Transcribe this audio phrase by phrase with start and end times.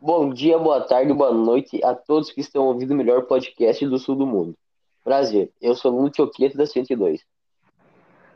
[0.00, 3.98] Bom dia, boa tarde, boa noite a todos que estão ouvindo o melhor podcast do
[3.98, 4.54] sul do mundo.
[5.02, 7.26] Prazer, eu sou Lúcio Tioqueto da 102.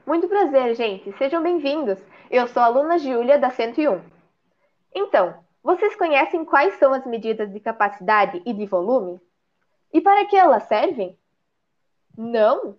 [0.05, 1.17] Muito prazer, gente.
[1.19, 2.01] Sejam bem-vindos.
[2.29, 4.01] Eu sou a aluna Júlia da 101.
[4.93, 9.21] Então, vocês conhecem quais são as medidas de capacidade e de volume?
[9.93, 11.17] E para que elas servem?
[12.17, 12.77] Não?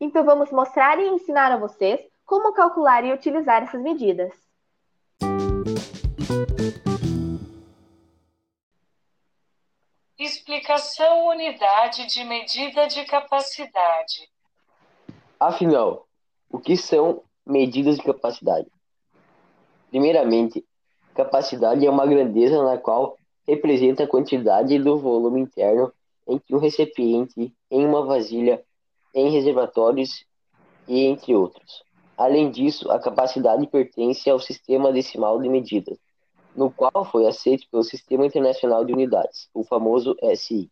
[0.00, 4.32] Então vamos mostrar e ensinar a vocês como calcular e utilizar essas medidas.
[10.18, 14.28] Explicação unidade de medida de capacidade.
[15.40, 16.06] Afinal,
[16.50, 18.68] o que são medidas de capacidade?
[19.90, 20.64] Primeiramente,
[21.14, 25.92] capacidade é uma grandeza na qual representa a quantidade do volume interno
[26.26, 28.62] em que um recipiente, em uma vasilha,
[29.14, 30.24] em reservatórios
[30.86, 31.82] e entre outros.
[32.16, 35.98] Além disso, a capacidade pertence ao sistema decimal de medidas,
[36.54, 40.68] no qual foi aceito pelo Sistema Internacional de Unidades, o famoso SI.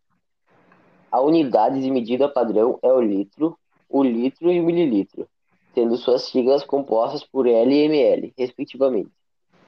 [1.10, 3.56] A unidade de medida padrão é o litro,
[3.88, 5.28] o litro e o mililitro,
[5.72, 9.12] tendo suas siglas compostas por L e ml, respectivamente.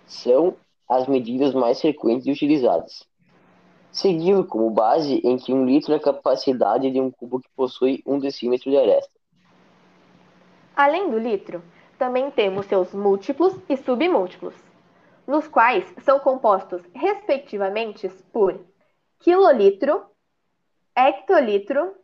[0.06, 0.56] São
[0.88, 3.06] as medidas mais frequentes e utilizadas.
[3.90, 8.02] Seguindo como base em que um litro é a capacidade de um cubo que possui
[8.06, 9.10] um decímetro de aresta.
[10.76, 11.62] Além do litro,
[11.98, 14.54] também temos seus múltiplos e submúltiplos
[15.28, 18.58] nos quais são compostos, respectivamente, por
[19.20, 20.06] quilolitro,
[20.96, 21.94] hectolitro,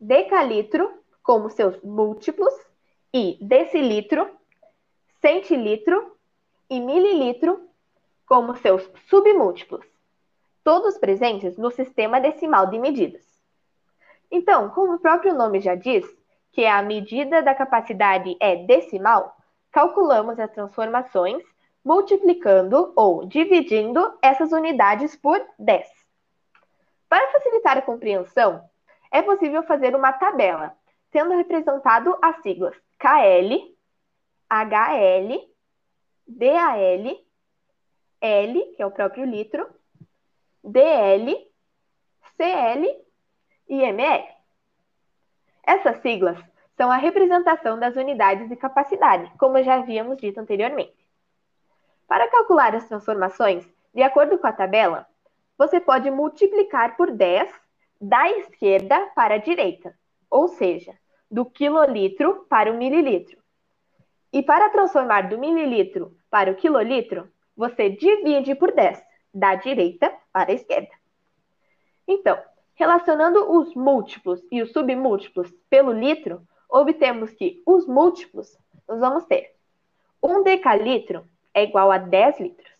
[0.00, 0.90] decalitro,
[1.22, 2.54] como seus múltiplos,
[3.12, 4.26] e decilitro,
[5.20, 6.16] centilitro
[6.70, 7.68] e mililitro,
[8.26, 9.84] como seus submúltiplos,
[10.66, 13.24] todos presentes no sistema decimal de medidas.
[14.28, 16.04] Então, como o próprio nome já diz,
[16.50, 19.36] que a medida da capacidade é decimal,
[19.70, 21.40] calculamos as transformações
[21.84, 25.86] multiplicando ou dividindo essas unidades por 10.
[27.08, 28.68] Para facilitar a compreensão,
[29.12, 30.76] é possível fazer uma tabela,
[31.12, 33.72] tendo representado as siglas KL,
[34.50, 35.48] HL,
[36.26, 37.24] DAL,
[38.20, 39.75] L, que é o próprio litro,
[40.66, 41.32] DL,
[42.36, 43.04] CL
[43.68, 44.26] e ML.
[45.64, 46.36] Essas siglas
[46.76, 51.06] são a representação das unidades de capacidade, como já havíamos dito anteriormente.
[52.08, 55.06] Para calcular as transformações, de acordo com a tabela,
[55.56, 57.48] você pode multiplicar por 10
[58.00, 59.96] da esquerda para a direita,
[60.28, 60.98] ou seja,
[61.30, 63.38] do quilolitro para o mililitro.
[64.32, 69.00] E para transformar do mililitro para o quilolitro, você divide por 10,
[69.32, 70.90] da direita para a esquerda.
[72.06, 72.38] Então,
[72.74, 78.54] relacionando os múltiplos e os submúltiplos pelo litro, obtemos que os múltiplos
[78.86, 79.54] nós vamos ter
[80.22, 82.70] 1 decalitro é igual a 10 litros.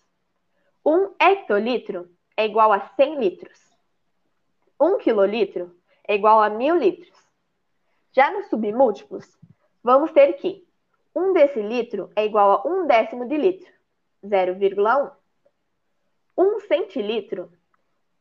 [0.85, 3.59] Um hectolitro é igual a 100 litros.
[4.79, 5.75] Um quilolitro
[6.07, 7.17] é igual a 1000 litros.
[8.13, 9.35] Já nos submúltiplos,
[9.83, 10.63] vamos ter que
[11.15, 13.73] 1 decilitro é igual a 1 décimo de litro,
[14.23, 15.11] 0,1.
[16.37, 17.51] 1 centilitro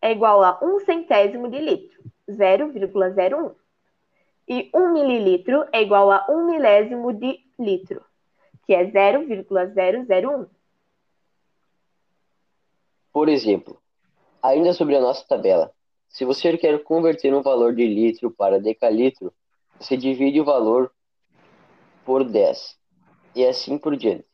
[0.01, 3.55] é igual a 1 centésimo de litro, 0,01.
[4.47, 8.03] E 1 mililitro é igual a 1 milésimo de litro,
[8.65, 10.47] que é 0,001.
[13.11, 13.81] Por exemplo,
[14.41, 15.71] ainda sobre a nossa tabela,
[16.07, 19.33] se você quer converter um valor de litro para decalitro,
[19.79, 20.91] você divide o valor
[22.05, 22.77] por 10
[23.35, 24.25] e assim por diante.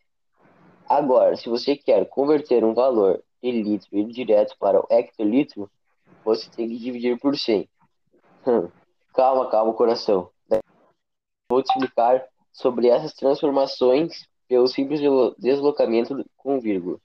[0.87, 5.69] Agora, se você quer converter um valor de litro direto para o hectolitro,
[6.23, 7.67] você tem que dividir por 100.
[8.45, 8.69] Hum,
[9.13, 10.29] calma, calma, coração.
[11.49, 15.01] Vou te explicar sobre essas transformações pelo simples
[15.37, 16.99] deslocamento com vírgula.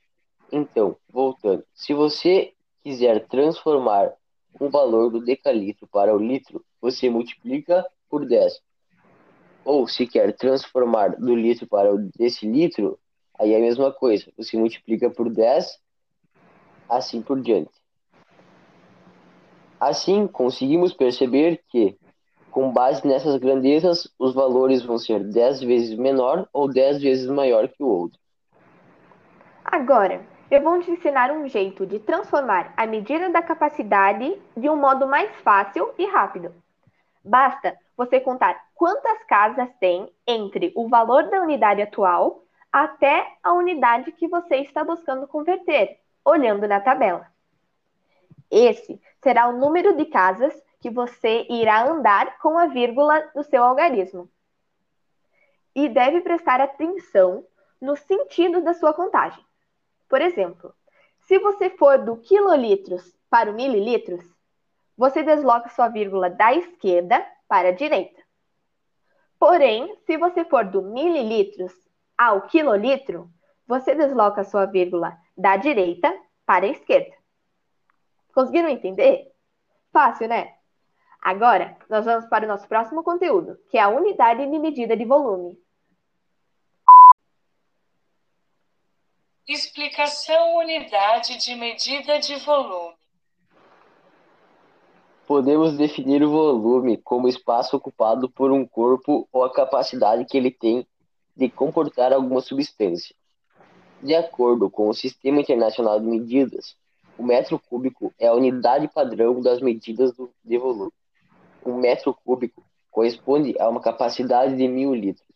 [0.52, 4.12] Então, voltando, se você quiser transformar
[4.60, 8.60] um valor do decalitro para o litro, você multiplica por 10.
[9.64, 12.98] Ou se quer transformar do litro para o decilitro,
[13.38, 15.78] aí é a mesma coisa, você multiplica por 10,
[16.88, 17.70] assim por diante.
[19.78, 21.98] Assim, conseguimos perceber que
[22.56, 27.68] com base nessas grandezas, os valores vão ser 10 vezes menor ou 10 vezes maior
[27.68, 28.18] que o outro.
[29.62, 34.76] Agora, eu vou te ensinar um jeito de transformar a medida da capacidade de um
[34.76, 36.54] modo mais fácil e rápido.
[37.22, 42.42] Basta você contar quantas casas tem entre o valor da unidade atual
[42.72, 47.30] até a unidade que você está buscando converter, olhando na tabela.
[48.50, 53.62] Esse será o número de casas que você irá andar com a vírgula do seu
[53.62, 54.28] algarismo.
[55.74, 57.46] E deve prestar atenção
[57.80, 59.44] no sentido da sua contagem.
[60.08, 60.74] Por exemplo,
[61.20, 64.24] se você for do quilolitros para o mililitros,
[64.96, 68.20] você desloca sua vírgula da esquerda para a direita.
[69.38, 71.72] Porém, se você for do mililitros
[72.16, 73.30] ao quilolitro,
[73.66, 76.12] você desloca sua vírgula da direita
[76.44, 77.14] para a esquerda.
[78.32, 79.32] Conseguiram entender?
[79.92, 80.54] Fácil, né?
[81.20, 85.04] Agora, nós vamos para o nosso próximo conteúdo, que é a unidade de medida de
[85.04, 85.58] volume.
[89.48, 92.94] Explicação unidade de medida de volume.
[95.26, 100.50] Podemos definir o volume como espaço ocupado por um corpo ou a capacidade que ele
[100.50, 100.86] tem
[101.36, 103.14] de comportar alguma substância.
[104.02, 106.76] De acordo com o Sistema Internacional de Medidas,
[107.18, 110.92] o metro cúbico é a unidade padrão das medidas do, de volume.
[111.64, 115.26] Um metro cúbico corresponde a uma capacidade de mil litros.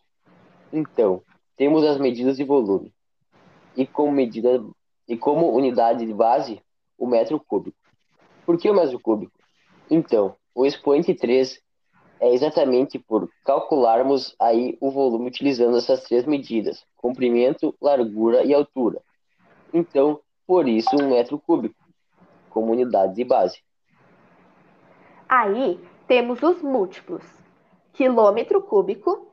[0.73, 1.23] Então,
[1.57, 2.93] temos as medidas de volume
[3.77, 4.63] e como medida
[5.09, 6.61] e como unidade de base
[6.97, 7.79] o metro cúbico.
[8.45, 9.33] Por que o metro cúbico?
[9.91, 11.61] Então, o expoente 3
[12.21, 19.01] é exatamente por calcularmos aí o volume utilizando essas três medidas, comprimento, largura e altura.
[19.73, 21.83] Então, por isso um metro cúbico,
[22.51, 23.63] como unidade de base.
[25.27, 27.25] Aí temos os múltiplos:
[27.95, 29.33] quilômetro cúbico,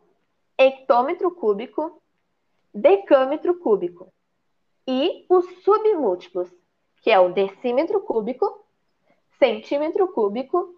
[0.58, 2.02] hectômetro cúbico,
[2.74, 4.14] decâmetro cúbico.
[4.88, 6.50] E os submúltiplos,
[7.02, 8.66] que é o decímetro cúbico,
[9.38, 10.77] centímetro cúbico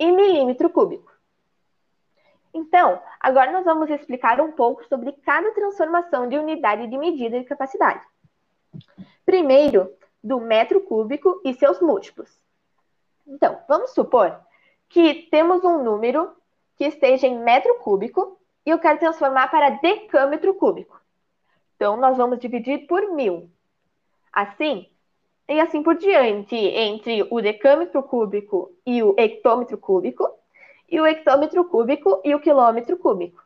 [0.00, 1.12] e milímetro cúbico.
[2.54, 7.44] Então, agora nós vamos explicar um pouco sobre cada transformação de unidade de medida de
[7.44, 8.04] capacidade.
[9.24, 9.94] Primeiro,
[10.24, 12.40] do metro cúbico e seus múltiplos.
[13.26, 14.40] Então, vamos supor
[14.88, 16.34] que temos um número
[16.76, 21.00] que esteja em metro cúbico e eu quero transformar para decâmetro cúbico.
[21.76, 23.50] Então, nós vamos dividir por mil.
[24.32, 24.90] Assim,
[25.50, 30.30] e assim por diante, entre o decâmetro cúbico e o hectômetro cúbico,
[30.88, 33.42] e o hectômetro cúbico e o quilômetro cúbico.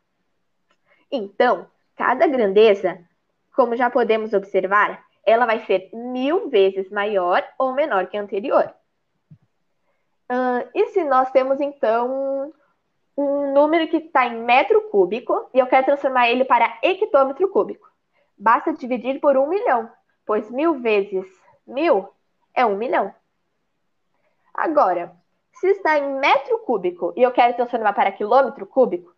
[1.10, 1.66] Então,
[1.96, 2.98] cada grandeza,
[3.56, 8.70] como já podemos observar, ela vai ser mil vezes maior ou menor que a anterior.
[10.30, 12.52] Uh, e se nós temos, então,
[13.16, 17.88] um número que está em metro cúbico e eu quero transformar ele para hectômetro cúbico?
[18.36, 19.90] Basta dividir por um milhão,
[20.26, 22.08] pois mil vezes mil
[22.54, 23.14] é um milhão.
[24.52, 25.14] Agora,
[25.52, 29.14] se está em metro cúbico e eu quero transformar para quilômetro cúbico,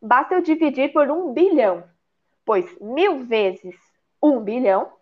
[0.00, 1.84] basta eu dividir por um bilhão,
[2.44, 3.76] pois mil vezes
[4.22, 4.92] um bilhão.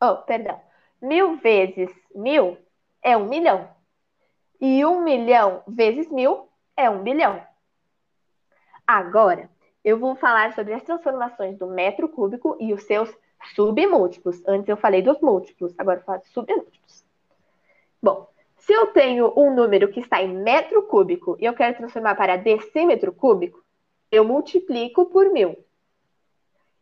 [0.00, 0.60] Oh, perdão.
[1.00, 2.58] Mil vezes mil
[3.02, 3.68] é um milhão.
[4.60, 7.42] E um milhão vezes mil é um bilhão.
[8.86, 9.50] Agora,
[9.84, 13.14] eu vou falar sobre as transformações do metro cúbico e os seus
[13.54, 14.42] submúltiplos.
[14.46, 17.04] Antes eu falei dos múltiplos, agora eu falo submúltiplos.
[18.02, 22.14] Bom, se eu tenho um número que está em metro cúbico e eu quero transformar
[22.14, 23.62] para decímetro cúbico,
[24.10, 25.56] eu multiplico por mil.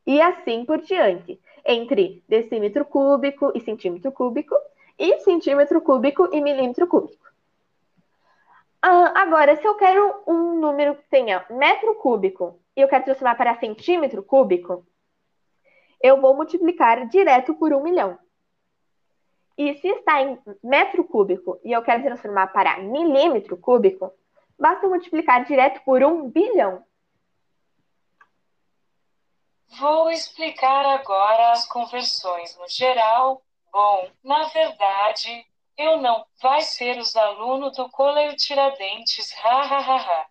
[0.06, 4.54] E assim por diante, entre decímetro cúbico e centímetro cúbico,
[4.98, 7.26] e centímetro cúbico e milímetro cúbico.
[8.80, 13.36] Ah, agora, se eu quero um número que tenha metro cúbico e eu quero transformar
[13.36, 14.84] para centímetro cúbico,
[16.02, 18.18] eu vou multiplicar direto por um milhão.
[19.56, 24.12] E se está em metro cúbico e eu quero transformar para milímetro cúbico,
[24.58, 26.82] basta multiplicar direto por um bilhão.
[29.78, 33.42] Vou explicar agora as conversões no geral.
[33.72, 35.46] Bom, na verdade,
[35.78, 36.26] eu não.
[36.42, 39.32] Vai ser os alunos do Colégio Tiradentes.
[39.42, 40.26] Ha, ha, ha, ha.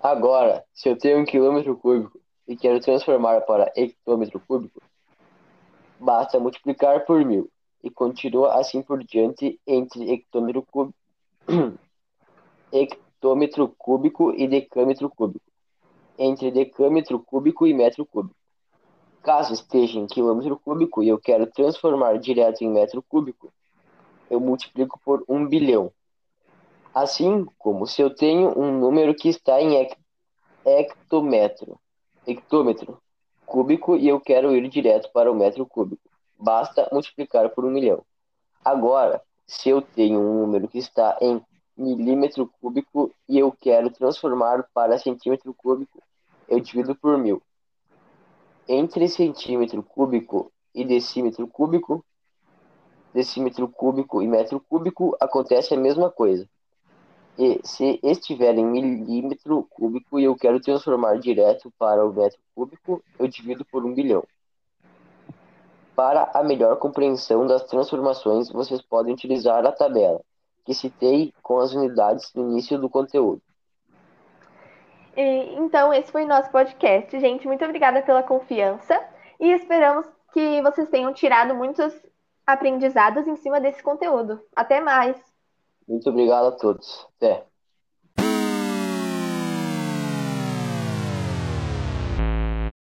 [0.00, 4.82] Agora, se eu tenho um quilômetro cúbico e quero transformar para hectômetro cúbico,
[5.98, 7.50] basta multiplicar por mil
[7.82, 10.98] e continua assim por diante entre hectômetro cúbico,
[12.72, 15.44] hectômetro cúbico e decâmetro cúbico,
[16.18, 18.36] entre decâmetro cúbico e metro cúbico.
[19.22, 23.52] Caso esteja em quilômetro cúbico e eu quero transformar direto em metro cúbico,
[24.28, 25.90] eu multiplico por um bilhão.
[26.94, 29.88] Assim como se eu tenho um número que está em
[30.64, 31.78] hectômetro
[32.26, 32.98] hectômetro
[33.44, 36.02] cúbico e eu quero ir direto para o metro cúbico.
[36.38, 38.02] Basta multiplicar por um milhão.
[38.64, 41.40] Agora, se eu tenho um número que está em
[41.76, 46.02] milímetro cúbico e eu quero transformar para centímetro cúbico,
[46.48, 47.42] eu divido por mil.
[48.66, 52.04] Entre centímetro cúbico e decímetro cúbico,
[53.12, 56.48] decímetro cúbico e metro cúbico, acontece a mesma coisa.
[57.36, 63.02] E se estiver em milímetro cúbico e eu quero transformar direto para o metro cúbico,
[63.18, 64.22] eu divido por um bilhão.
[65.96, 70.20] Para a melhor compreensão das transformações, vocês podem utilizar a tabela
[70.64, 73.42] que citei com as unidades no início do conteúdo.
[75.16, 77.18] E, então, esse foi nosso podcast.
[77.20, 79.00] Gente, muito obrigada pela confiança
[79.38, 81.94] e esperamos que vocês tenham tirado muitos
[82.46, 84.40] aprendizados em cima desse conteúdo.
[84.56, 85.33] Até mais!
[85.88, 87.06] Muito obrigado a todos.
[87.16, 87.46] Até!